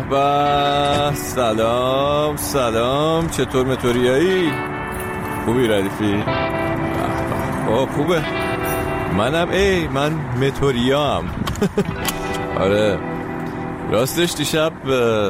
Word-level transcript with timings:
به 0.00 0.08
به. 0.10 1.14
سلام 1.14 2.36
سلام. 2.36 3.28
چطور 3.28 3.66
متوریایی؟ 3.66 4.50
خوبی 5.44 5.68
ردیفی؟ 5.68 6.22
خب 7.66 7.88
خوبه. 7.96 8.22
منم 9.18 9.48
ای 9.50 9.88
من 9.88 10.12
متوریا 10.12 11.04
هم 11.04 11.24
آره. 12.64 12.98
راستش 13.90 14.34
دیشب 14.34 14.72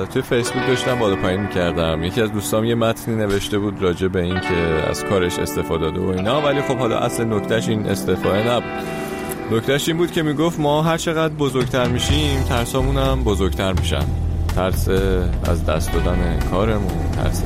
توی 0.05 0.23
فیسبوک 0.23 0.67
داشتم 0.67 0.99
بالا 0.99 1.17
پایین 1.17 1.41
می‌کردم. 1.41 2.05
یکی 2.05 2.21
از 2.21 2.33
دوستام 2.33 2.65
یه 2.65 2.75
متنی 2.75 3.17
نوشته 3.17 3.59
بود 3.59 3.83
راجع 3.83 4.09
به 4.09 4.23
این 4.23 4.41
که 4.41 4.89
از 4.91 5.05
کارش 5.05 5.39
استفاده 5.39 5.85
داده 5.85 6.01
و 6.01 6.09
اینا. 6.09 6.41
ولی 6.41 6.63
خب 6.63 6.77
حالا 6.77 6.99
اصل 6.99 7.25
نکتهش 7.25 7.69
این 7.69 7.87
استفاده 7.87 8.51
نبود. 8.51 8.71
نکتهش 9.53 9.89
این 9.89 9.97
بود 9.97 10.13
که 10.13 10.23
می‌گفت 10.23 10.61
ما 10.61 10.83
هر 10.83 10.97
چقدر 10.97 11.35
بزرگتر 11.35 11.89
میشیم 11.89 12.43
ترسامون 12.43 12.97
هم 12.97 13.25
بزرگتر 13.25 13.73
میشن. 13.73 14.24
ترس 14.57 14.89
از 15.45 15.67
دست 15.67 15.93
دادن 15.93 16.39
کارمون 16.51 17.11
ترس 17.17 17.43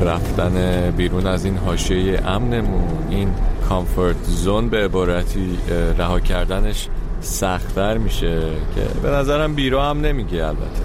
رفتن 0.00 0.90
بیرون 0.96 1.26
از 1.26 1.44
این 1.44 1.56
حاشیه 1.56 2.26
امنمون 2.26 2.88
این 3.10 3.28
کامفورت 3.68 4.16
زون 4.24 4.68
به 4.68 4.84
عبارتی 4.84 5.58
رها 5.98 6.20
کردنش 6.20 6.88
سختتر 7.20 7.98
میشه 7.98 8.40
که 8.74 8.80
به 9.02 9.10
نظرم 9.10 9.54
بیرا 9.54 9.90
هم 9.90 10.00
نمیگه 10.00 10.44
البته. 10.44 10.82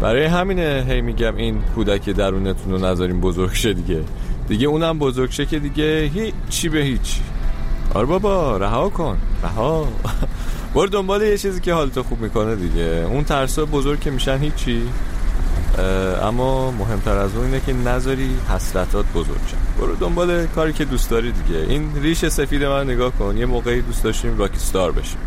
برای 0.00 0.24
همینه 0.24 0.84
هی 0.88 1.00
میگم 1.00 1.36
این 1.36 1.62
کودک 1.74 2.10
درونتون 2.10 2.72
رو 2.72 2.86
نذاریم 2.86 3.20
بزرگ 3.20 3.52
شه 3.52 3.72
دیگه. 3.72 4.00
دیگه 4.48 4.66
اونم 4.66 4.98
بزرگ 4.98 5.30
شه 5.30 5.46
که 5.46 5.58
دیگه 5.58 6.10
هیچی 6.14 6.68
به 6.68 6.78
هیچ. 6.78 7.20
آره 7.94 8.06
بابا 8.06 8.56
رها 8.56 8.88
کن. 8.88 9.18
رها. 9.42 9.88
برو 10.74 10.86
دنبال 10.86 11.22
یه 11.22 11.38
چیزی 11.38 11.60
که 11.60 11.72
حالتو 11.72 12.02
خوب 12.02 12.20
می‌کنه 12.20 12.56
دیگه. 12.56 13.06
اون 13.10 13.24
ترسا 13.24 13.64
بزرگ 13.64 14.00
که 14.00 14.10
میشن 14.10 14.38
هیچی. 14.38 14.82
اما 16.22 16.70
مهمتر 16.70 17.16
از 17.16 17.36
اون 17.36 17.44
اینه 17.44 17.60
که 17.66 17.72
نذاری 17.72 18.30
حسرتات 18.48 19.04
بزرگ 19.14 19.40
شن. 19.46 19.56
برو 19.80 19.96
دنبال 19.96 20.46
کاری 20.46 20.72
که 20.72 20.84
دوست 20.84 21.10
داری 21.10 21.32
دیگه. 21.32 21.58
این 21.68 21.90
ریش 22.02 22.26
سفید 22.28 22.64
من 22.64 22.90
نگاه 22.90 23.12
کن. 23.12 23.36
یه 23.36 23.46
موقعی 23.46 23.80
دوست 23.80 24.04
داشتیم 24.04 24.38
راکی 24.38 24.58
ستار 24.58 24.92
بشیم. 24.92 25.18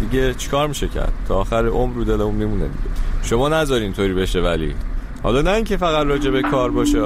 دیگه 0.00 0.34
چیکار 0.34 0.68
میشه 0.68 0.88
کرد؟ 0.88 1.12
تا 1.28 1.36
آخر 1.36 1.66
عمر 1.66 1.94
رو 1.94 2.04
دلمون 2.04 2.34
میمونه 2.34 2.64
دیگه. 2.64 2.94
شما 3.22 3.48
نذاری 3.48 3.84
اینطوری 3.84 4.14
بشه 4.14 4.40
ولی. 4.40 4.74
حالا 5.22 5.42
نه 5.42 5.50
اینکه 5.50 5.76
فقط 5.76 6.06
راجع 6.06 6.30
به 6.30 6.42
کار 6.42 6.70
باشه 6.70 6.98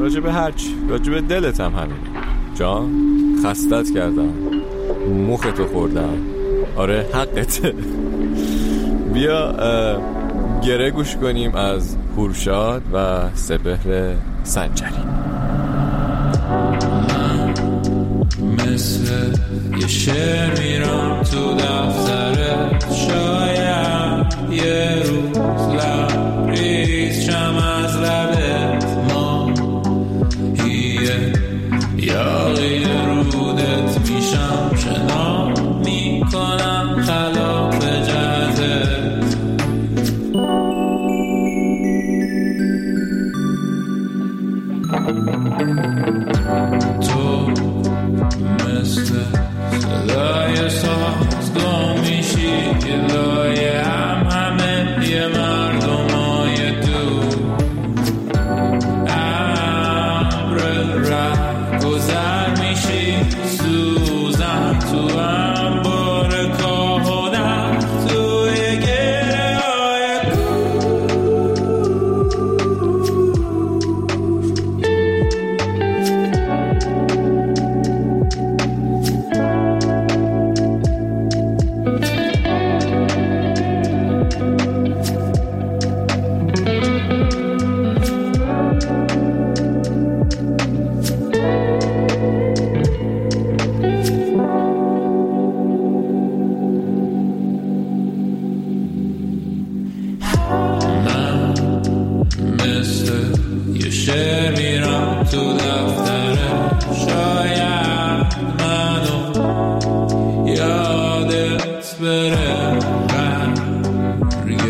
راجع 0.00 0.20
به 0.20 0.32
هرچ 0.32 0.64
راجع 0.88 1.12
به 1.12 1.20
دلت 1.20 1.60
هم 1.60 1.72
همین 1.72 1.96
جان 2.54 2.90
خستت 3.44 3.94
کردم. 3.94 4.32
مختو 5.28 5.66
خوردم. 5.66 6.33
آره 6.76 7.06
حقته 7.12 7.74
بیا 9.14 9.54
گره 10.62 10.90
گوش 10.90 11.16
کنیم 11.16 11.54
از 11.54 11.96
هورشاد 12.16 12.82
و 12.92 13.20
سپهر 13.34 14.14
سنجری. 14.42 15.04
مثل 18.58 19.32
یه 19.80 19.86
شعر 19.86 20.58
میرم 20.60 21.22
تو 21.22 21.54
دفتر. 21.54 22.34
شاید 22.90 24.52
یه 24.52 25.02
روز 25.06 25.68
لبریز 25.68 27.20
شم 27.20 27.56
از 27.56 27.96
لبت 27.96 28.93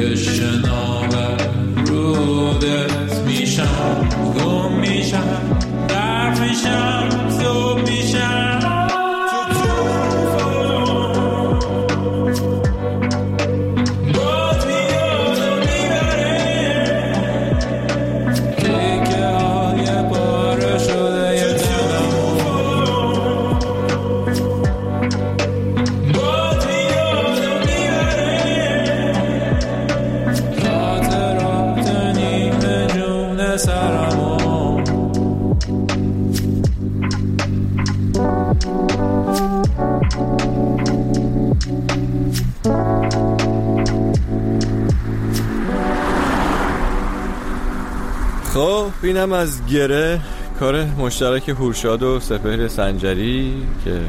برگ 0.04 0.14
شناور 0.14 1.36
رودت 1.86 3.20
میشم 3.26 4.08
گم 4.34 4.80
میشم 4.80 5.58
درد 5.88 6.40
میشم. 6.40 7.23
اینم 49.02 49.32
از 49.32 49.66
گره 49.66 50.20
کار 50.60 50.84
مشترک 50.84 51.48
هورشاد 51.48 52.02
و 52.02 52.20
سپهر 52.20 52.68
سنجری 52.68 53.54
که 53.84 54.00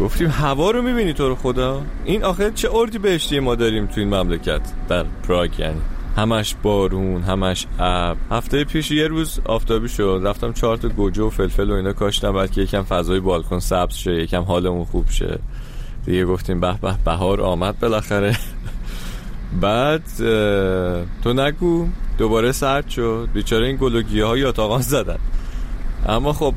گفتیم 0.00 0.28
هوا 0.30 0.70
رو 0.70 0.82
می‌بینی 0.82 1.12
تو 1.12 1.28
رو 1.28 1.34
خدا؟ 1.34 1.82
این 2.04 2.24
آخر 2.24 2.50
چه 2.50 2.68
اردی 2.74 2.98
بهشتی 2.98 3.40
ما 3.40 3.54
داریم 3.54 3.86
تو 3.86 4.00
این 4.00 4.14
مملکت؟ 4.14 4.60
در 4.88 5.04
پراگ 5.28 5.60
یعنی. 5.60 5.80
همش 6.16 6.54
بارون 6.62 7.22
همش 7.22 7.66
ابر 7.78 8.16
هفته 8.30 8.64
پیش 8.64 8.90
یه 8.90 9.06
روز 9.06 9.40
آفتابی 9.44 9.88
شد. 9.88 10.20
رفتم 10.24 10.52
چهار 10.52 10.76
تا 10.76 10.88
گوجه 10.88 11.22
و 11.22 11.30
فلفل 11.30 11.70
و 11.70 11.74
اینا 11.74 11.92
کاشتم 11.92 12.32
بعد 12.32 12.50
که 12.50 12.60
یکم 12.60 12.82
فضای 12.82 13.20
بالکن 13.20 13.58
سبز 13.58 13.94
شه 13.94 14.14
یکم 14.14 14.42
حالمون 14.42 14.84
خوب 14.84 15.10
شه. 15.10 15.38
دیگه 16.06 16.24
گفتیم 16.24 16.60
به 16.60 16.74
به 16.82 16.94
بهار 17.04 17.40
آمد 17.40 17.78
بالاخره. 17.78 18.36
بعد 19.60 20.02
تو 21.24 21.32
نگو. 21.32 21.86
دوباره 22.18 22.52
سرد 22.52 22.88
شد. 22.88 23.28
بیچاره 23.34 23.66
این 23.66 23.76
گلوگیه 23.76 24.24
ها 24.24 24.38
یاتاقان 24.38 24.80
زدن. 24.80 25.18
اما 26.06 26.32
خب 26.32 26.54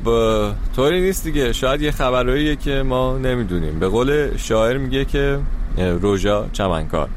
طوری 0.75 1.01
نیست 1.01 1.24
دیگه. 1.24 1.54
شاید 1.54 1.81
یه 1.81 1.92
خبرهاییه 1.92 2.56
که 2.56 2.83
ما 2.83 3.18
نمی‌دونیم. 3.18 3.80
به 3.80 3.88
قول 3.88 4.38
شاعر 4.38 4.77
میگه 4.77 5.06
که 5.06 5.39
روژا 5.77 6.45
چمنکار. 6.54 7.09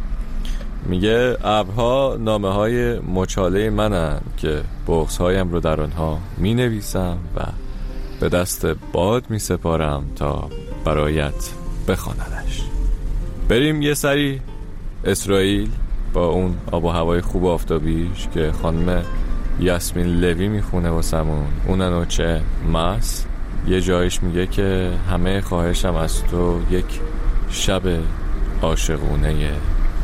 میگه 0.86 1.36
ابرها 1.44 2.16
نامه 2.20 2.52
های 2.52 2.98
مچاله 2.98 3.70
منن 3.70 4.20
که 4.36 4.60
بغز 4.88 5.16
هایم 5.16 5.52
رو 5.52 5.60
در 5.60 5.80
آنها 5.80 6.18
می 6.38 6.54
نویسم 6.54 7.18
و 7.36 7.40
به 8.20 8.28
دست 8.28 8.66
باد 8.92 9.24
می 9.30 9.38
سپارم 9.38 10.04
تا 10.16 10.50
برایت 10.84 11.50
بخواندش 11.88 12.62
بریم 13.48 13.82
یه 13.82 13.94
سری 13.94 14.40
اسرائیل. 15.04 15.70
با 16.12 16.26
اون 16.26 16.56
آب 16.72 16.84
و 16.84 16.88
هوای 16.88 17.20
خوب 17.20 17.46
آفتابیش 17.46 18.28
که 18.34 18.52
خانم 18.62 19.02
یاسمین 19.60 20.06
لوی 20.06 20.48
می‌خونه 20.48 20.90
واسمون. 20.90 21.46
اون 21.66 21.82
نوچه 21.82 22.40
ماس. 22.66 23.24
یه 23.66 23.80
جایش 23.80 24.22
میگه 24.22 24.46
که 24.46 24.90
همه 25.10 25.40
خواهشم 25.40 25.94
از 25.94 26.24
تو 26.24 26.60
یک 26.70 27.00
شب 27.50 27.82
عاشقونه 28.62 29.50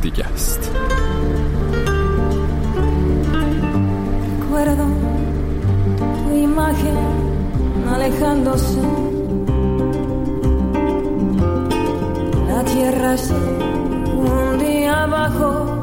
دیگه 0.03 0.25
است. 0.25 0.71
Se 13.17 13.35
hundía 14.15 15.07
bajo. 15.07 15.76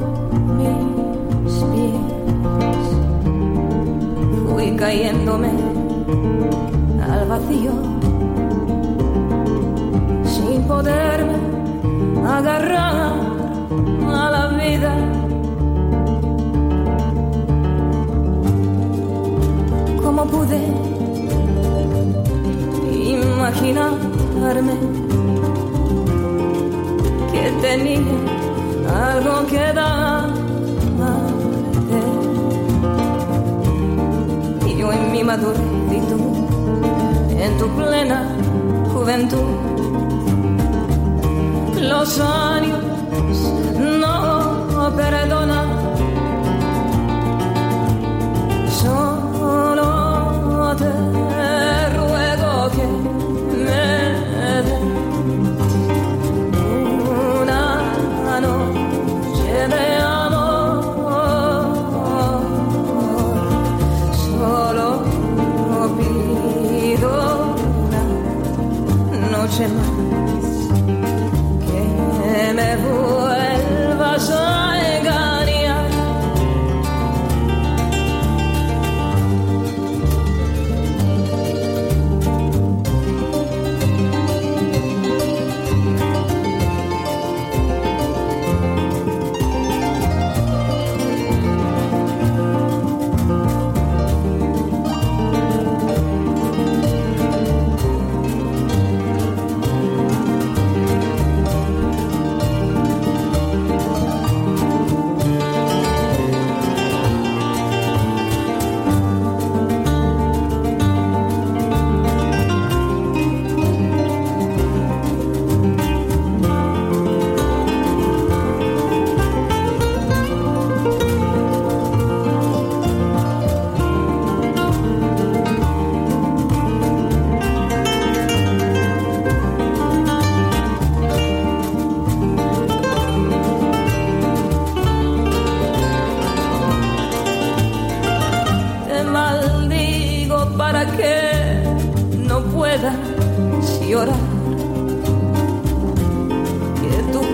Cayéndome 4.84 5.50
al 7.10 7.26
vacío 7.30 7.72
sin 10.26 10.62
poderme 10.64 11.38
agarrar 12.28 13.14
a 14.14 14.30
la 14.36 14.48
vida. 14.62 14.94
¿Cómo 20.04 20.26
pude 20.26 20.62
imaginarme 22.92 24.76
que 27.32 27.44
tenía 27.62 28.18
algo 29.14 29.48
que 29.48 29.66
darte? 29.74 30.33
Yo 34.84 34.92
en 34.92 35.14
mi 35.14 35.24
madurez 35.24 35.62
en 37.46 37.58
tu 37.58 37.68
plena 37.70 38.28
juventud, 38.94 39.38
los 41.80 42.20
años 42.20 42.80
no 43.80 44.94
perdonan. 44.94 45.73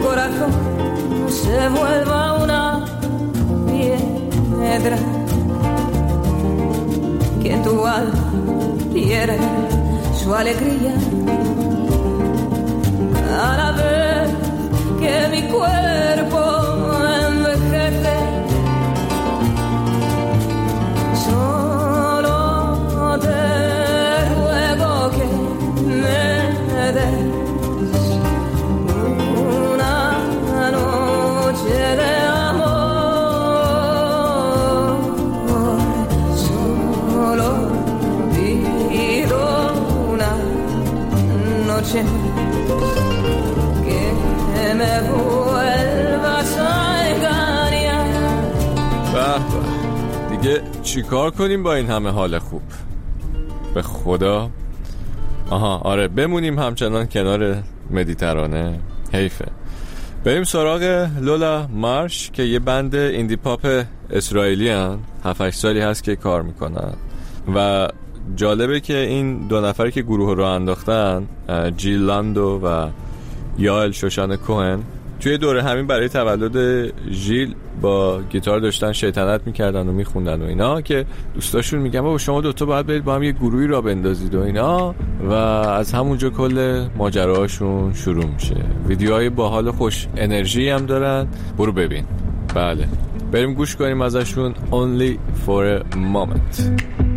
Corazón 0.10 0.52
se 1.28 1.70
vuelva 1.70 2.34
una 2.44 2.86
piedra. 3.68 4.98
Que 7.42 7.56
tu 7.58 7.86
alma 7.86 8.24
pierda 8.94 9.52
su 10.20 10.34
alegría. 10.34 10.94
A 13.42 13.58
la 13.62 13.72
vez 13.82 14.30
que 15.00 15.14
mi 15.34 15.42
cuerpo 15.54 16.40
چیکار 50.90 51.32
کنیم 51.32 51.64
با 51.64 51.74
این 51.74 51.88
همه 51.88 52.10
حال 52.10 52.40
خوب؟ 52.40 52.62
به 53.74 53.82
خدا؟ 53.82 54.50
آها 55.50 55.78
آره 55.78 56.08
بمونیم 56.08 56.60
همچنان 56.60 57.06
کنار 57.06 57.64
مدیترانه. 57.92 58.80
حیفه. 59.14 59.46
بریم 60.24 60.44
سراغ 60.44 61.10
لولا 61.22 61.68
مارش 61.68 62.32
که 62.34 62.44
یه 62.44 62.60
بند 62.60 62.96
ایندی 62.96 63.36
پاپ 63.36 63.84
اسرائیلی 64.12 64.70
هن. 64.70 65.00
7 65.24 65.50
سالی 65.50 65.80
هست 65.80 66.04
که 66.04 66.16
کار 66.16 66.42
می‌کنن. 66.42 66.94
و 67.56 67.88
جالبه 68.36 68.80
که 68.80 68.98
این 68.98 69.48
دو 69.48 69.62
نفری 69.62 69.92
که 69.92 70.02
گروه 70.02 70.36
رو 70.36 70.44
انداختن 70.44 71.28
جیل 71.78 72.00
لاندو 72.00 72.60
و 72.64 72.88
یائل 73.58 73.92
شوشان 73.92 74.36
کوهن 74.36 74.84
توی 75.20 75.38
دوره 75.38 75.64
همین 75.64 75.88
برای 75.88 76.10
تولد 76.10 76.88
ژیل 77.12 77.56
با 77.82 78.22
گیتار 78.22 78.60
داشتن 78.60 78.92
شیطنت 78.92 79.42
می‌کردن 79.46 79.88
و 79.88 79.92
میخوندن 79.92 80.42
و 80.42 80.46
اینا 80.46 80.82
که 80.82 81.06
دوستاشون 81.34 81.80
میگن 81.80 82.02
بابا 82.02 82.18
شما 82.18 82.42
دوتا 82.42 82.66
باید 82.66 82.86
برید 82.86 83.04
با 83.04 83.16
هم 83.16 83.24
یه 83.24 83.32
گروهی 83.32 83.68
را 83.68 83.82
بندازید 83.82 84.36
و 84.36 84.42
اینا 84.42 84.96
و 85.24 85.34
از 85.34 85.94
همونجا 85.94 86.30
کل 86.30 86.88
ماجراهاشون 86.98 87.94
شروع 87.94 88.26
میشه. 88.26 88.56
ویدیوهای 88.88 89.30
باحال 89.30 89.72
خوش 89.72 90.08
انرژی 90.18 90.70
هم 90.70 90.86
دارن. 90.86 91.28
برو 91.58 91.72
ببین. 91.72 92.06
بله. 92.56 92.88
بریم 93.32 93.54
گوش 93.54 93.76
کنیم 93.76 94.02
ازشون 94.02 94.54
Only 94.72 95.18
for 95.46 95.84
a 95.94 95.96
moment. 95.96 97.09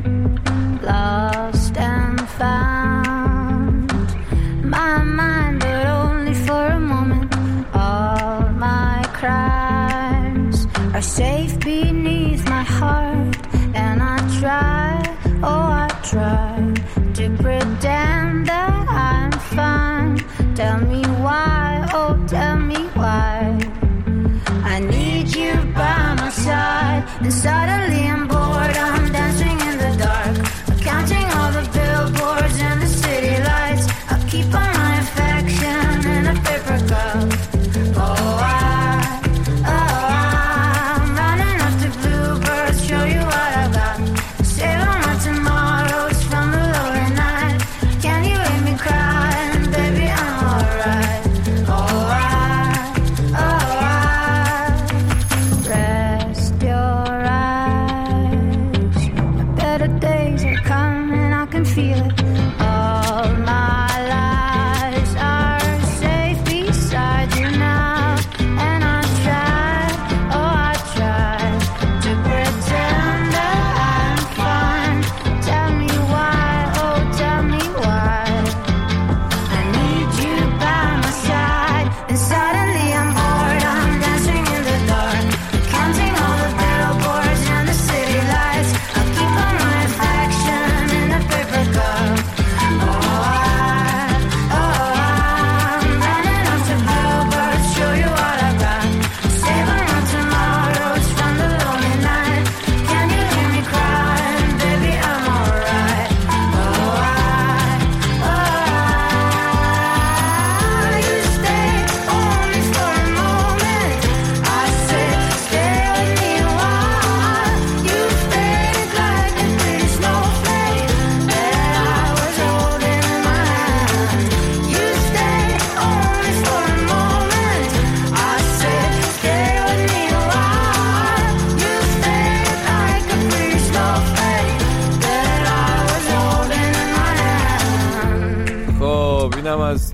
Safe 11.02 11.58
beneath 11.58 12.48
my 12.48 12.62
heart, 12.62 13.36
and 13.74 14.02
I 14.02 14.18
try, 14.40 15.02
oh, 15.42 15.66
I 15.84 15.88
try 16.04 16.71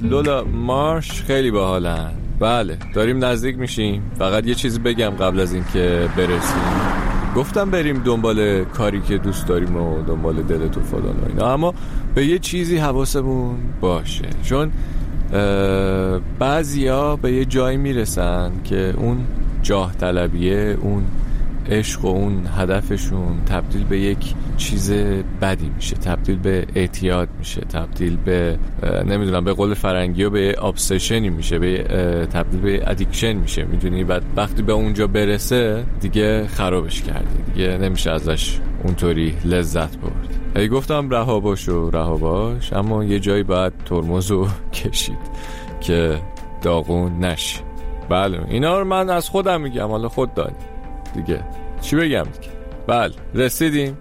لولا 0.03 0.45
مارش 0.45 1.23
خیلی 1.23 1.51
باحالن. 1.51 2.13
بله 2.41 2.77
داریم 2.95 3.25
نزدیک 3.25 3.59
میشیم. 3.59 4.03
فقط 4.19 4.47
یه 4.47 4.55
چیزی 4.55 4.79
بگم 4.79 5.11
قبل 5.11 5.41
از 5.41 5.53
اینکه 5.53 6.09
برسیم. 6.17 6.63
گفتم 7.37 7.71
بریم 7.71 7.99
دنبال 7.99 8.65
کاری 8.65 9.01
که 9.01 9.19
دوست 9.19 9.47
داریم 9.47 9.77
و 9.77 10.03
دنبال 10.03 10.43
دلت 10.43 10.77
و 10.77 10.81
فلان 10.81 11.17
و 11.17 11.29
اینا. 11.29 11.53
اما 11.53 11.75
به 12.15 12.27
یه 12.27 12.39
چیزی 12.39 12.77
حواسمون 12.77 13.57
باشه. 13.81 14.29
چون 14.43 14.73
بعضیا 16.39 17.17
به 17.17 17.33
یه 17.33 17.45
جایی 17.45 17.77
می‌رسن 17.77 18.51
که 18.65 18.95
اون 18.97 19.19
جاه 19.63 19.97
طلبیه 19.97 20.79
اون 20.81 21.03
عشق 21.71 22.05
و 22.05 22.09
اون 22.09 22.47
هدفشون 22.57 23.45
تبدیل 23.45 23.85
به 23.85 23.99
یک 23.99 24.35
چیز 24.57 24.93
بدی 25.41 25.71
میشه 25.77 25.97
تبدیل 25.97 26.39
به 26.39 26.67
اعتیاد 26.75 27.29
میشه 27.39 27.61
تبدیل 27.61 28.17
به 28.17 28.59
نمی‌دونم 29.07 29.45
به 29.45 29.53
قول 29.53 29.75
فرنگی 29.75 30.25
و 30.25 30.31
به 30.31 30.65
obsession 30.65 31.24
ی 31.24 31.31
میشه 31.31 31.59
به 31.59 31.83
تبدیل 32.33 32.61
به 32.61 32.91
addiction 32.91 33.33
میشه. 33.33 33.65
می‌دونی؟ 33.65 34.05
بعد 34.05 34.23
وقتی 34.37 34.63
به 34.63 34.73
اونجا 34.73 35.07
برسه 35.07 35.85
دیگه 36.01 36.47
خرابش 36.47 37.03
کردی 37.03 37.53
دیگه 37.53 37.79
نمیشه 37.79 38.11
ازش 38.11 38.59
اونطوری 38.85 39.35
لذت 39.45 39.97
برد. 39.97 40.39
ای 40.57 40.69
گفتم 40.69 41.11
رها 41.11 41.41
باش 41.41 41.69
و 41.69 41.91
رها 41.91 42.17
باش 42.17 42.73
اما 42.73 43.05
یه 43.05 43.21
جایی 43.21 43.43
باید 43.43 43.73
ترمزو 43.85 44.47
کشید 44.73 45.19
که 45.81 46.19
داغون 46.63 47.25
نشی. 47.25 47.61
بله 48.09 48.41
اینا 48.49 48.79
رو 48.79 48.85
من 48.85 49.11
از 49.11 49.29
خودم 49.29 49.61
میگم 49.61 49.89
حالا 49.89 50.09
خود 50.09 50.35
دانی. 50.35 50.57
دیگه. 51.23 51.45
چی 51.81 51.97
بگم؟ 51.97 52.23
دیگه 52.23 52.53
بله 52.87 53.13
رسیدیم. 53.35 53.99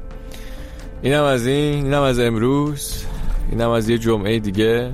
اینم 1.02 1.24
از 1.24 1.48
این 1.48 1.86
اینم 1.86 2.02
از 2.02 2.20
امروز. 2.20 3.06
اینم 3.52 3.70
از 3.70 3.90
یه 3.90 3.98
جمعه 3.98 4.40
دیگه. 4.40 4.92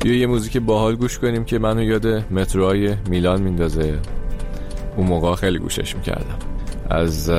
بیا 0.00 0.14
یه 0.14 0.26
موزیک 0.26 0.56
باحال 0.56 0.96
گوش 0.96 1.18
کنیم 1.18 1.44
که 1.44 1.58
منو 1.58 1.82
یاد 1.82 2.06
متروهای 2.06 2.94
میلان 3.10 3.42
میندازه. 3.42 3.98
اون 4.96 5.06
موقع 5.06 5.34
خیلی 5.34 5.58
گوشش 5.58 5.96
می‌کردم. 5.96 6.38
از 6.90 7.30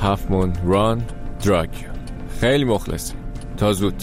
هفت 0.00 0.30
مون 0.30 0.52
ران 0.66 1.02
دراگ 1.44 1.68
خیلی 2.40 2.64
مخلصی 2.64 3.14
تا 3.56 3.72
زود. 3.72 4.02